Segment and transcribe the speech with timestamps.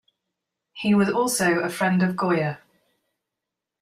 [0.73, 2.57] He was also a friend of Goya.